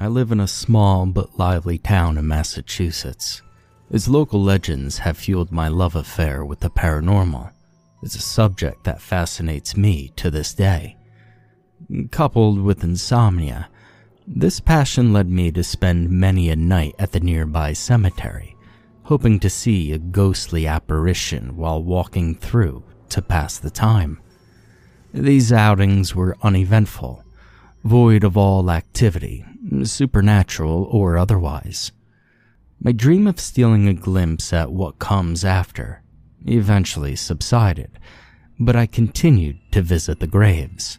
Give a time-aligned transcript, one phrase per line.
[0.00, 3.42] I live in a small but lively town in Massachusetts.
[3.90, 7.50] Its local legends have fueled my love affair with the paranormal.
[8.04, 10.96] It's a subject that fascinates me to this day.
[12.12, 13.68] Coupled with insomnia,
[14.24, 18.54] this passion led me to spend many a night at the nearby cemetery,
[19.02, 24.20] hoping to see a ghostly apparition while walking through to pass the time.
[25.12, 27.24] These outings were uneventful,
[27.82, 29.44] void of all activity,
[29.84, 31.92] supernatural or otherwise.
[32.80, 36.02] My dream of stealing a glimpse at what comes after
[36.46, 37.98] eventually subsided,
[38.58, 40.98] but I continued to visit the graves.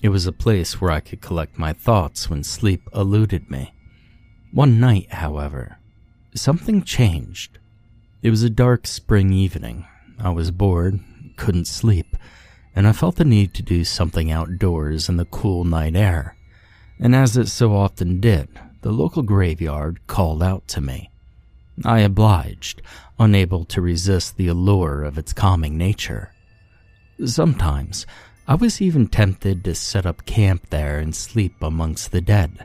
[0.00, 3.74] It was a place where I could collect my thoughts when sleep eluded me.
[4.52, 5.78] One night, however,
[6.34, 7.58] something changed.
[8.22, 9.86] It was a dark spring evening.
[10.18, 11.00] I was bored,
[11.36, 12.16] couldn't sleep,
[12.74, 16.36] and I felt the need to do something outdoors in the cool night air.
[17.02, 18.48] And as it so often did,
[18.82, 21.10] the local graveyard called out to me.
[21.84, 22.80] I obliged,
[23.18, 26.32] unable to resist the allure of its calming nature.
[27.24, 28.06] Sometimes,
[28.46, 32.64] I was even tempted to set up camp there and sleep amongst the dead.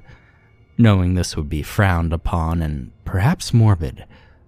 [0.77, 4.05] Knowing this would be frowned upon and perhaps morbid,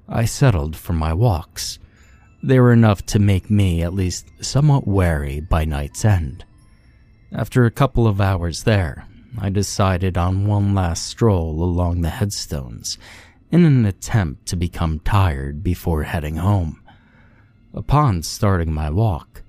[0.08, 1.80] I settled for my walks.
[2.44, 6.46] They were enough to make me at least somewhat wary by night's end.
[7.31, 12.97] After a couple of hours there, I decided on one last stroll along the headstones
[13.51, 16.81] in an attempt to become tired before heading home.
[17.73, 19.44] Upon starting my walk,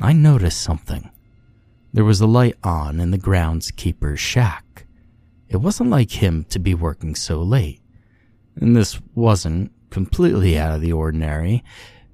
[0.00, 1.10] I noticed something.
[1.92, 4.86] There was a light on in the groundskeeper's shack.
[5.48, 7.80] It wasn't like him to be working so late,
[8.56, 11.64] and this wasn't completely out of the ordinary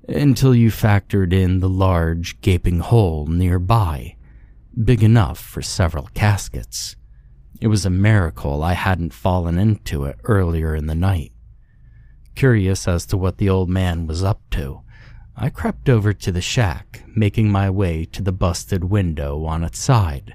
[0.08, 4.16] until you factored in the large gaping hole nearby,
[4.84, 6.96] big enough for several caskets.
[7.62, 11.30] It was a miracle I hadn't fallen into it earlier in the night.
[12.34, 14.80] Curious as to what the old man was up to,
[15.36, 19.78] I crept over to the shack, making my way to the busted window on its
[19.78, 20.34] side.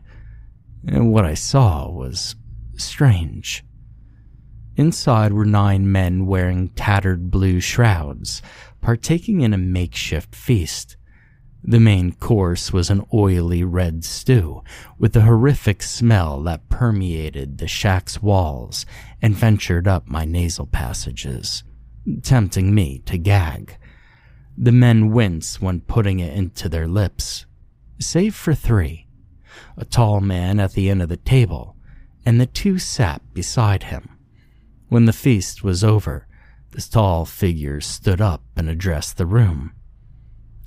[0.87, 2.37] And what I saw was
[2.77, 3.65] strange.
[4.77, 8.41] Inside were nine men wearing tattered blue shrouds,
[8.79, 10.95] partaking in a makeshift feast.
[11.69, 14.63] The main course was an oily red stew
[14.97, 18.85] with a horrific smell that permeated the shack's walls
[19.21, 21.65] and ventured up my nasal passages,
[22.23, 23.75] tempting me to gag.
[24.57, 27.45] The men wince when putting it into their lips,
[27.99, 29.07] save for three
[29.75, 31.75] a tall man at the end of the table,
[32.25, 34.17] and the two sat beside him.
[34.87, 36.27] When the feast was over,
[36.71, 39.73] this tall figure stood up and addressed the room.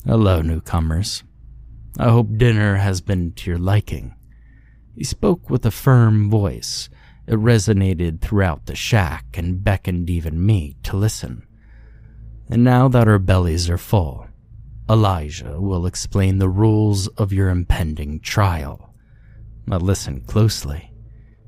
[0.06, 1.22] Hello, newcomers.
[1.99, 4.15] I hope dinner has been to your liking.
[4.97, 6.88] He spoke with a firm voice.
[7.27, 11.47] It resonated throughout the shack and beckoned even me to listen.
[12.49, 14.27] And now that our bellies are full,
[14.88, 18.94] Elijah will explain the rules of your impending trial.
[19.67, 20.94] But listen closely.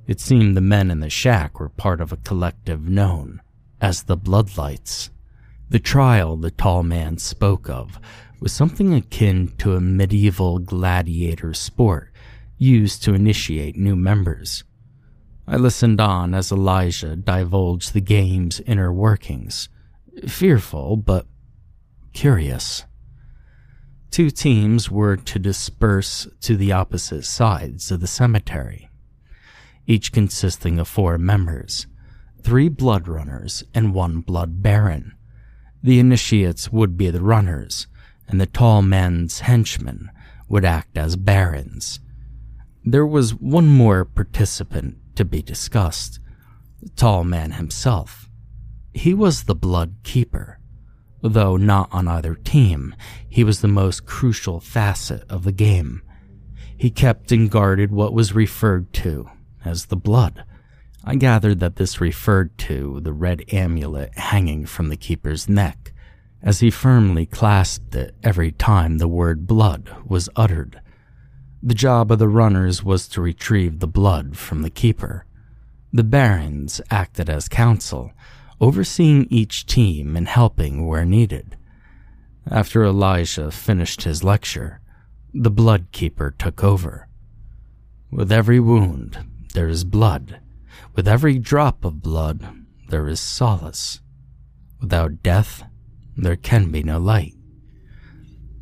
[0.06, 3.40] It seemed the men in the shack were part of a collective known
[3.80, 5.08] as the Bloodlights.
[5.70, 7.98] The trial the tall man spoke of
[8.42, 12.10] was something akin to a medieval gladiator sport
[12.58, 14.64] used to initiate new members.
[15.46, 19.68] I listened on as Elijah divulged the game's inner workings,
[20.26, 21.26] fearful but
[22.12, 22.84] curious.
[24.10, 28.90] Two teams were to disperse to the opposite sides of the cemetery,
[29.86, 31.86] each consisting of four members
[32.42, 35.12] three blood runners and one blood baron.
[35.80, 37.86] The initiates would be the runners,
[38.32, 40.10] and the tall man's henchmen
[40.48, 42.00] would act as barons.
[42.82, 46.18] There was one more participant to be discussed
[46.80, 48.28] the tall man himself.
[48.94, 50.58] He was the Blood Keeper.
[51.22, 52.96] Though not on either team,
[53.28, 56.02] he was the most crucial facet of the game.
[56.76, 59.30] He kept and guarded what was referred to
[59.64, 60.42] as the blood.
[61.04, 65.91] I gathered that this referred to the red amulet hanging from the keeper's neck,
[66.42, 70.80] as he firmly clasped it every time the word blood was uttered.
[71.62, 75.26] The job of the runners was to retrieve the blood from the keeper.
[75.92, 78.12] The barons acted as counsel,
[78.60, 81.56] overseeing each team and helping where needed.
[82.50, 84.80] After Elijah finished his lecture,
[85.32, 87.08] the blood keeper took over.
[88.10, 89.18] With every wound,
[89.54, 90.40] there is blood.
[90.96, 92.44] With every drop of blood,
[92.88, 94.00] there is solace.
[94.80, 95.62] Without death,
[96.16, 97.34] there can be no light.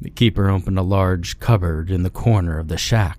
[0.00, 3.18] The keeper opened a large cupboard in the corner of the shack,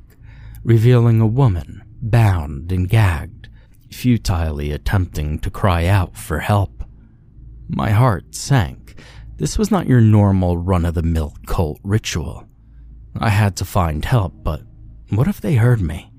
[0.63, 3.49] revealing a woman bound and gagged,
[3.91, 6.83] futilely attempting to cry out for help.
[7.67, 8.99] My heart sank.
[9.37, 12.47] This was not your normal run of the mill cult ritual.
[13.19, 14.61] I had to find help, but
[15.09, 16.11] what if they heard me?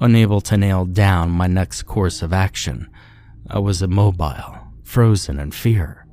[0.00, 2.88] Unable to nail down my next course of action,
[3.48, 6.06] I was immobile, frozen in fear.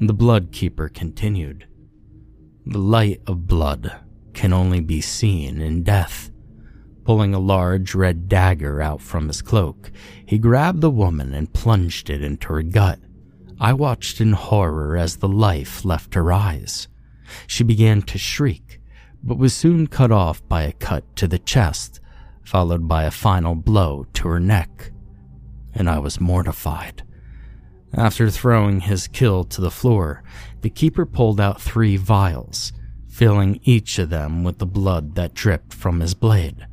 [0.00, 1.66] The blood keeper continued.
[2.64, 3.92] The light of blood
[4.32, 6.30] can only be seen in death.
[7.02, 9.90] Pulling a large red dagger out from his cloak,
[10.24, 13.00] he grabbed the woman and plunged it into her gut.
[13.58, 16.86] I watched in horror as the life left her eyes.
[17.48, 18.80] She began to shriek,
[19.24, 21.98] but was soon cut off by a cut to the chest,
[22.44, 24.92] followed by a final blow to her neck.
[25.74, 27.02] And I was mortified.
[27.94, 30.22] After throwing his kill to the floor,
[30.60, 32.72] the keeper pulled out three vials,
[33.08, 36.66] filling each of them with the blood that dripped from his blade.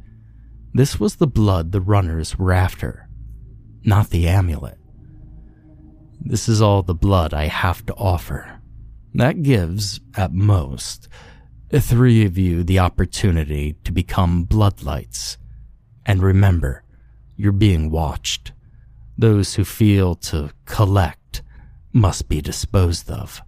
[0.74, 3.08] This was the blood the runners were after,
[3.84, 4.78] not the amulet.
[6.20, 8.60] This is all the blood I have to offer.
[9.14, 11.08] That gives, at most,
[11.72, 15.38] three of you the opportunity to become bloodlights.
[16.06, 16.84] And remember,
[17.38, 18.52] you're being watched.
[19.18, 21.42] Those who feel to collect
[21.94, 23.42] must be disposed of.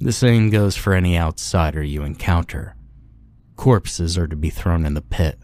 [0.00, 2.76] The same goes for any outsider you encounter.
[3.56, 5.38] Corpses are to be thrown in the pit.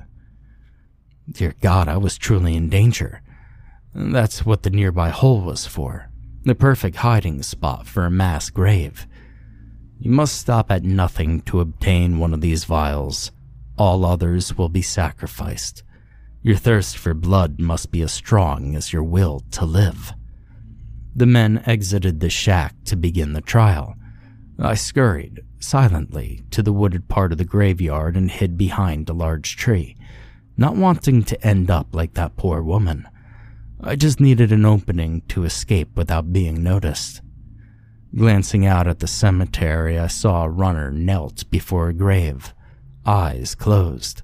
[1.30, 3.22] Dear God, I was truly in danger.
[3.94, 6.10] That's what the nearby hole was for.
[6.44, 9.06] The perfect hiding spot for a mass grave.
[9.98, 13.30] You must stop at nothing to obtain one of these vials.
[13.78, 15.82] All others will be sacrificed.
[16.42, 20.12] Your thirst for blood must be as strong as your will to live.
[21.14, 23.94] The men exited the shack to begin the trial.
[24.58, 29.56] I scurried, silently, to the wooded part of the graveyard and hid behind a large
[29.56, 29.96] tree,
[30.56, 33.08] not wanting to end up like that poor woman.
[33.80, 37.20] I just needed an opening to escape without being noticed.
[38.16, 42.52] Glancing out at the cemetery, I saw a runner knelt before a grave,
[43.06, 44.22] eyes closed.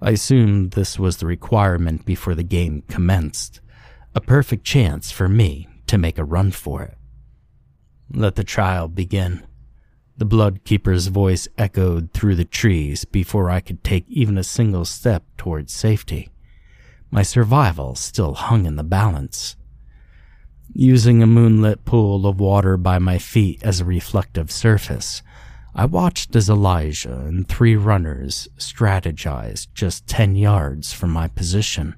[0.00, 3.60] I assumed this was the requirement before the game commenced,
[4.14, 6.96] a perfect chance for me to make a run for it.
[8.12, 9.44] Let the trial begin.
[10.16, 14.84] The blood keeper's voice echoed through the trees before I could take even a single
[14.84, 16.30] step towards safety.
[17.10, 19.56] My survival still hung in the balance.
[20.72, 25.22] Using a moonlit pool of water by my feet as a reflective surface,
[25.74, 31.94] I watched as Elijah and three runners strategized just 10 yards from my position.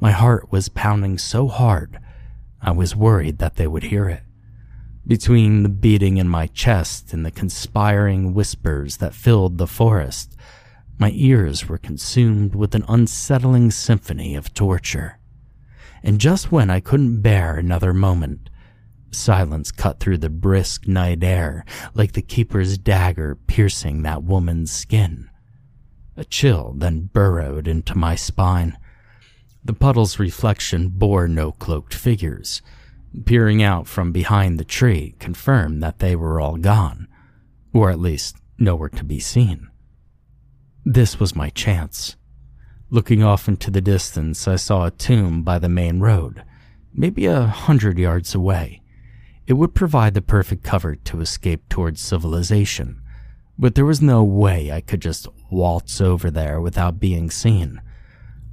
[0.00, 1.98] My heart was pounding so hard,
[2.60, 4.22] I was worried that they would hear it.
[5.04, 10.36] Between the beating in my chest and the conspiring whispers that filled the forest,
[10.96, 15.18] my ears were consumed with an unsettling symphony of torture.
[16.04, 18.48] And just when I couldn't bear another moment,
[19.14, 21.64] silence cut through the brisk night air
[21.94, 25.28] like the keeper's dagger piercing that woman's skin.
[26.16, 28.76] A chill then burrowed into my spine.
[29.64, 32.62] The puddle's reflection bore no cloaked figures
[33.24, 37.08] peering out from behind the tree confirmed that they were all gone,
[37.72, 39.68] or at least nowhere to be seen.
[40.84, 42.16] This was my chance.
[42.90, 46.42] Looking off into the distance, I saw a tomb by the main road,
[46.92, 48.81] maybe a hundred yards away.
[49.52, 53.02] It would provide the perfect cover to escape towards civilization,
[53.58, 57.82] but there was no way I could just waltz over there without being seen.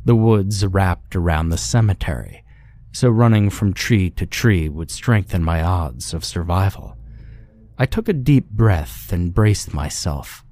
[0.03, 2.43] The woods wrapped around the cemetery,
[2.91, 6.97] so running from tree to tree would strengthen my odds of survival.
[7.77, 10.43] I took a deep breath and braced myself.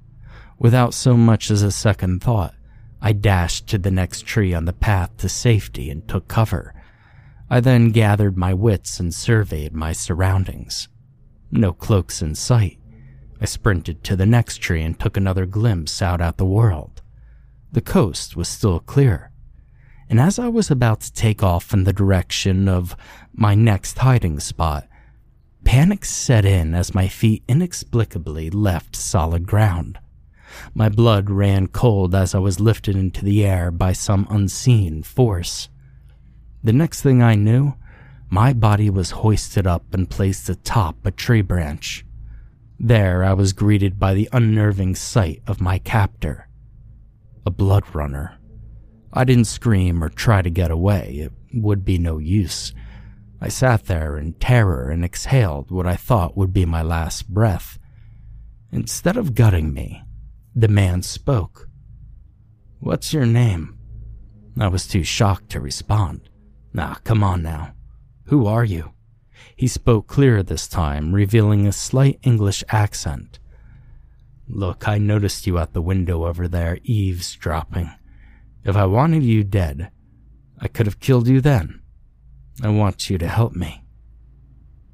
[0.58, 2.54] Without so much as a second thought,
[3.02, 6.74] I dashed to the next tree on the path to safety and took cover.
[7.50, 10.88] I then gathered my wits and surveyed my surroundings.
[11.50, 12.78] No cloaks in sight.
[13.40, 17.00] I sprinted to the next tree and took another glimpse out at the world.
[17.72, 19.30] The coast was still clear.
[20.10, 22.96] And as I was about to take off in the direction of
[23.32, 24.86] my next hiding spot,
[25.64, 29.98] panic set in as my feet inexplicably left solid ground.
[30.74, 35.68] My blood ran cold as I was lifted into the air by some unseen force.
[36.62, 37.74] The next thing I knew,
[38.30, 42.04] my body was hoisted up and placed atop a tree branch.
[42.78, 46.48] There I was greeted by the unnerving sight of my captor,
[47.46, 48.38] a blood runner.
[49.12, 52.74] I didn't scream or try to get away, it would be no use.
[53.40, 57.78] I sat there in terror and exhaled what I thought would be my last breath.
[58.72, 60.02] Instead of gutting me,
[60.54, 61.68] the man spoke.
[62.80, 63.78] What's your name?
[64.60, 66.27] I was too shocked to respond.
[66.78, 67.72] Nah, come on now.
[68.26, 68.92] Who are you?
[69.56, 73.40] He spoke clearer this time, revealing a slight English accent.
[74.46, 77.90] Look, I noticed you at the window over there, eavesdropping.
[78.62, 79.90] If I wanted you dead,
[80.60, 81.82] I could have killed you then.
[82.62, 83.82] I want you to help me.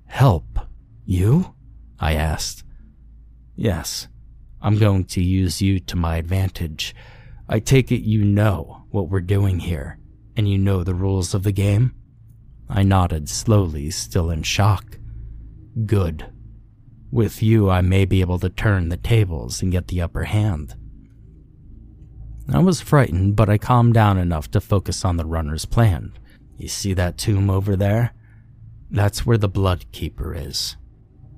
[0.06, 0.60] Help?
[1.04, 1.54] You?
[2.00, 2.64] I asked.
[3.56, 4.08] Yes,
[4.62, 6.94] I'm going to use you to my advantage.
[7.46, 9.98] I take it you know what we're doing here,
[10.36, 11.94] and you know the rules of the game?
[12.68, 14.98] I nodded slowly, still in shock.
[15.86, 16.26] Good.
[17.10, 20.74] With you, I may be able to turn the tables and get the upper hand.
[22.52, 26.12] I was frightened, but I calmed down enough to focus on the runner's plan.
[26.56, 28.12] You see that tomb over there?
[28.90, 30.76] That's where the Blood Keeper is.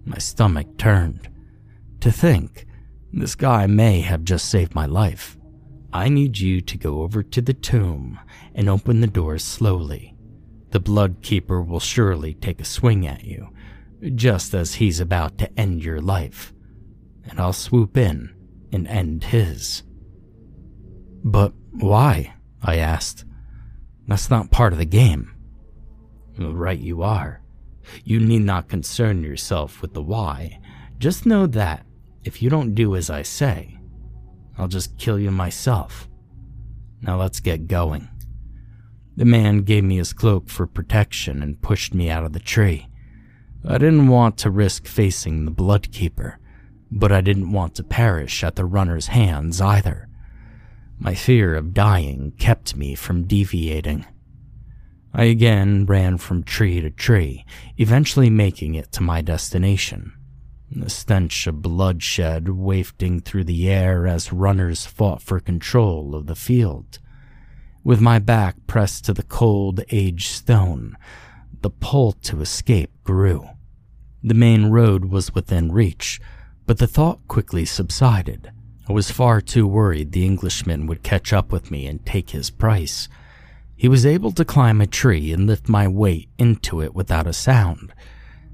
[0.05, 1.29] My stomach turned.
[2.01, 2.67] To think,
[3.13, 5.37] this guy may have just saved my life.
[5.97, 8.21] I need you to go over to the tomb
[8.55, 10.15] and open the door slowly.
[10.71, 13.49] The Blood Keeper will surely take a swing at you,
[14.15, 16.53] just as he's about to end your life.
[17.25, 18.35] And I'll swoop in
[18.73, 19.85] and end his.
[21.25, 22.35] But why?
[22.63, 23.25] I asked.
[24.07, 25.35] That's not part of the game.
[26.39, 27.41] Right, you are.
[28.05, 30.61] You need not concern yourself with the why.
[30.99, 31.87] Just know that
[32.23, 33.79] if you don't do as I say,
[34.59, 36.09] I'll just kill you myself.
[37.03, 38.09] Now let's get going.
[39.17, 42.89] The man gave me his cloak for protection and pushed me out of the tree.
[43.67, 46.37] I didn't want to risk facing the Bloodkeeper,
[46.91, 50.09] but I didn't want to perish at the runner's hands either.
[50.99, 54.07] My fear of dying kept me from deviating.
[55.13, 57.45] I again ran from tree to tree,
[57.79, 60.13] eventually making it to my destination.
[60.71, 66.35] The stench of bloodshed wafting through the air as runners fought for control of the
[66.35, 66.99] field.
[67.85, 70.97] With my back pressed to the cold, aged stone,
[71.63, 73.49] the pull to escape grew.
[74.23, 76.21] The main road was within reach,
[76.67, 78.51] but the thought quickly subsided.
[78.89, 82.51] I was far too worried the Englishman would catch up with me and take his
[82.51, 83.09] price.
[83.77, 87.33] He was able to climb a tree and lift my weight into it without a
[87.33, 87.93] sound.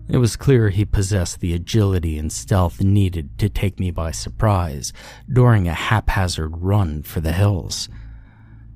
[0.09, 4.93] It was clear he possessed the agility and stealth needed to take me by surprise
[5.33, 7.89] during a haphazard run for the hills.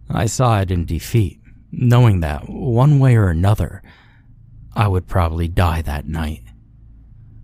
[0.08, 1.40] I sighed in defeat,
[1.72, 3.82] knowing that, one way or another,
[4.74, 6.42] I would probably die that night.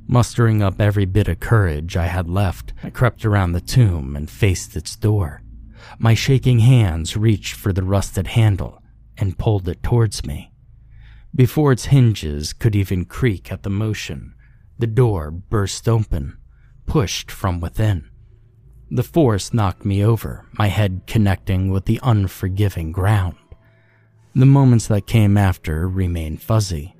[0.06, 4.30] Mustering up every bit of courage I had left, I crept around the tomb and
[4.30, 5.42] faced its door.
[5.98, 8.82] My shaking hands reached for the rusted handle
[9.16, 10.51] and pulled it towards me.
[11.34, 14.34] Before its hinges could even creak at the motion,
[14.78, 16.36] the door burst open,
[16.84, 18.10] pushed from within.
[18.90, 23.36] The force knocked me over, my head connecting with the unforgiving ground.
[24.34, 26.94] The moments that came after remained fuzzy.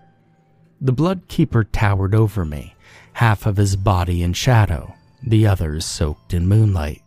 [0.81, 2.75] The Blood Keeper towered over me,
[3.12, 7.03] half of his body in shadow, the others soaked in moonlight.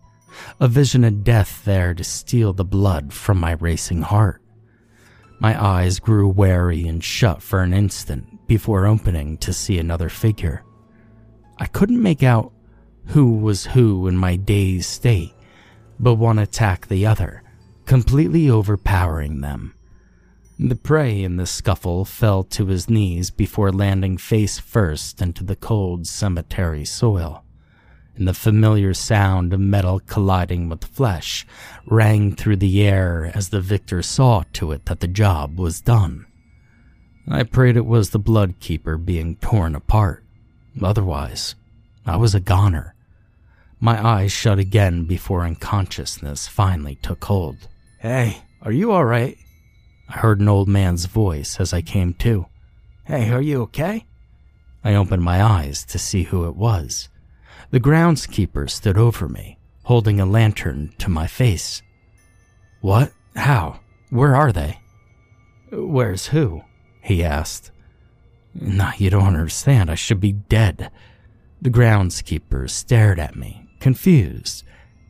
[0.60, 4.42] A vision of death there to steal the blood from my racing heart.
[5.46, 10.64] My eyes grew wary and shut for an instant before opening to see another figure.
[11.60, 12.52] I couldn't make out
[13.10, 15.36] who was who in my dazed state,
[16.00, 17.44] but one attacked the other,
[17.86, 19.76] completely overpowering them.
[20.58, 25.56] The prey in the scuffle fell to his knees before landing face first into the
[25.56, 27.45] cold cemetery soil,
[28.18, 31.46] and the familiar sound of metal colliding with flesh
[31.86, 36.26] rang through the air as the victor saw to it that the job was done.
[37.28, 40.24] I prayed it was the blood keeper being torn apart.
[40.82, 41.56] Otherwise,
[42.06, 42.94] I was a goner.
[43.80, 47.68] My eyes shut again before unconsciousness finally took hold.
[48.00, 49.38] Hey, are you alright?
[50.08, 52.46] I heard an old man's voice as I came to.
[53.06, 54.06] Hey, are you okay?
[54.84, 57.10] I opened my eyes to see who it was.
[57.72, 61.82] The groundskeeper stood over me, holding a lantern to my face.
[62.82, 63.12] What?
[63.36, 63.80] How?
[64.10, 64.80] Where are they?
[65.72, 66.62] Where's who?
[67.02, 67.72] he asked.
[68.54, 69.92] Nah, you don't understand.
[69.92, 70.92] I should be dead.
[71.62, 74.64] The groundskeeper stared at me, confused,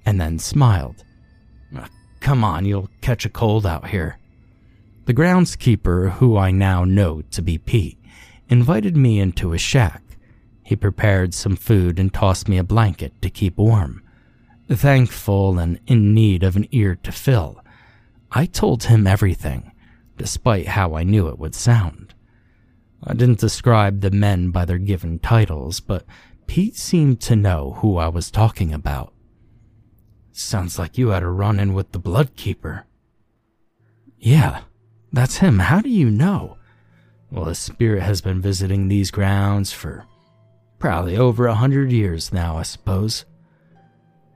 [0.05, 1.03] and then smiled.
[1.75, 4.17] Ah, come on, you'll catch a cold out here.
[5.05, 7.99] The groundskeeper, who I now know to be Pete,
[8.49, 10.01] invited me into his shack.
[10.65, 14.01] He prepared some food and tossed me a blanket to keep warm.
[14.67, 17.63] Thankful and in need of an ear to fill,
[18.31, 19.71] I told him everything,
[20.17, 22.15] despite how I knew it would sound.
[23.03, 26.03] I didn't describe the men by their given titles, but
[26.47, 29.13] Pete seemed to know who I was talking about.
[30.31, 32.85] Sounds like you had a run in with the Bloodkeeper.
[34.17, 34.61] Yeah,
[35.13, 35.59] that's him.
[35.59, 36.57] How do you know?
[37.29, 40.07] Well, his spirit has been visiting these grounds for
[40.79, 43.25] probably over a hundred years now, I suppose.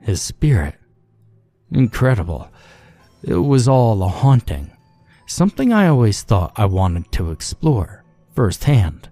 [0.00, 0.76] His spirit.
[1.72, 2.50] Incredible.
[3.22, 4.70] It was all a haunting.
[5.26, 8.00] Something I always thought I wanted to explore
[8.34, 9.10] firsthand.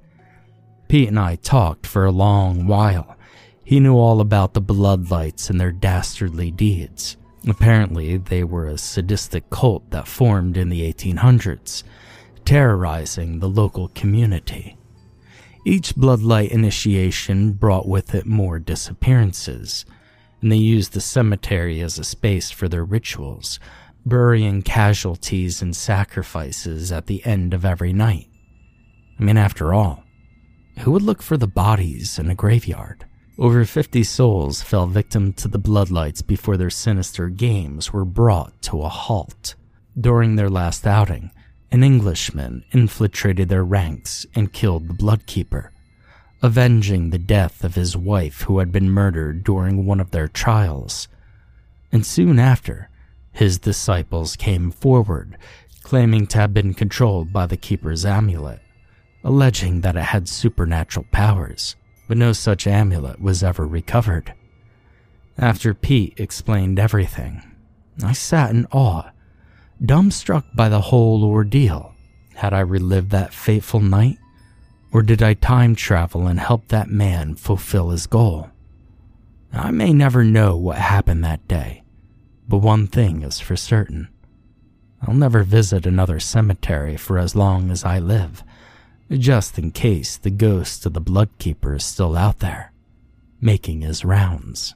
[0.89, 3.15] Pete and I talked for a long while.
[3.63, 7.19] He knew all about the Bloodlights and their dastardly deeds.
[7.47, 11.83] Apparently, they were a sadistic cult that formed in the 1800s,
[12.47, 14.78] terrorizing the local community.
[15.69, 19.85] Each Bloodlight initiation brought with it more disappearances,
[20.41, 23.61] and they used the cemetery as a space for their rituals,
[24.07, 28.29] burying casualties and sacrifices at the end of every night.
[29.21, 30.05] I mean, after all,
[30.79, 33.05] who would look for the bodies in a graveyard?
[33.39, 38.81] Over 50 souls fell victim to the Bloodlights before their sinister games were brought to
[38.81, 39.55] a halt.
[40.01, 41.31] During their last outing,
[41.71, 45.69] an Englishman infiltrated their ranks and killed the Bloodkeeper,
[46.43, 51.09] avenging the death of his wife who had been murdered during one of their trials.
[51.93, 52.89] And soon after,
[53.33, 55.37] his disciples came forward,
[55.83, 58.61] claiming to have been controlled by the Keeper's amulet,
[59.23, 61.77] alleging that it had supernatural powers,
[62.07, 64.33] but no such amulet was ever recovered.
[65.37, 67.43] After Pete explained everything,
[68.03, 69.11] I sat in awe
[69.83, 71.95] dumbstruck by the whole ordeal.
[72.35, 74.19] Had I relived that fateful night?
[74.93, 78.51] Or did I time travel and help that man fulfill his goal?
[79.53, 81.83] I may never know what happened that day,
[82.49, 84.09] but one thing is for certain.
[85.03, 88.43] I'll never visit another cemetery for as long as I live,
[89.11, 92.73] just in case the ghost of the Bloodkeeper is still out there,
[93.41, 94.75] making his rounds.